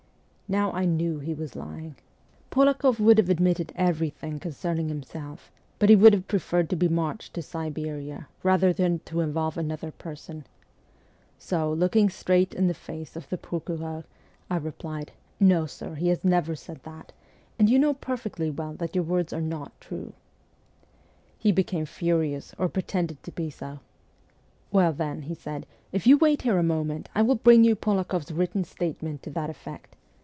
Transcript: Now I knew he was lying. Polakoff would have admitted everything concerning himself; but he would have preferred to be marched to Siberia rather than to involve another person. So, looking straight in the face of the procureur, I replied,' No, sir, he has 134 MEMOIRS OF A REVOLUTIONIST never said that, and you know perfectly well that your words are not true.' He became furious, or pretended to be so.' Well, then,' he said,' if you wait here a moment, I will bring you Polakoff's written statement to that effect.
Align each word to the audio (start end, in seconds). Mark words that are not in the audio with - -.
Now 0.59 0.73
I 0.73 0.83
knew 0.83 1.19
he 1.19 1.33
was 1.33 1.55
lying. 1.55 1.95
Polakoff 2.51 2.99
would 2.99 3.17
have 3.19 3.29
admitted 3.29 3.71
everything 3.77 4.37
concerning 4.37 4.89
himself; 4.89 5.49
but 5.79 5.87
he 5.87 5.95
would 5.95 6.11
have 6.11 6.27
preferred 6.27 6.69
to 6.71 6.75
be 6.75 6.89
marched 6.89 7.33
to 7.35 7.41
Siberia 7.41 8.27
rather 8.43 8.73
than 8.73 8.99
to 9.05 9.21
involve 9.21 9.57
another 9.57 9.91
person. 9.91 10.45
So, 11.39 11.71
looking 11.71 12.09
straight 12.09 12.53
in 12.53 12.67
the 12.67 12.73
face 12.73 13.15
of 13.15 13.29
the 13.29 13.37
procureur, 13.37 14.03
I 14.49 14.57
replied,' 14.57 15.13
No, 15.53 15.65
sir, 15.67 15.95
he 15.95 16.09
has 16.09 16.21
134 16.21 16.21
MEMOIRS 16.25 16.63
OF 16.63 16.69
A 16.69 16.73
REVOLUTIONIST 16.73 17.07
never 17.07 17.07
said 17.07 17.07
that, 17.07 17.13
and 17.57 17.69
you 17.69 17.79
know 17.79 17.93
perfectly 17.93 18.49
well 18.51 18.73
that 18.73 18.93
your 18.93 19.05
words 19.05 19.31
are 19.31 19.39
not 19.39 19.79
true.' 19.79 20.11
He 21.39 21.53
became 21.53 21.85
furious, 21.85 22.53
or 22.57 22.67
pretended 22.67 23.23
to 23.23 23.31
be 23.31 23.49
so.' 23.49 23.79
Well, 24.73 24.91
then,' 24.91 25.21
he 25.21 25.33
said,' 25.33 25.65
if 25.93 26.05
you 26.05 26.17
wait 26.17 26.41
here 26.41 26.57
a 26.57 26.61
moment, 26.61 27.07
I 27.15 27.21
will 27.21 27.35
bring 27.35 27.63
you 27.63 27.77
Polakoff's 27.77 28.33
written 28.33 28.65
statement 28.65 29.23
to 29.23 29.29
that 29.29 29.49
effect. 29.49 29.95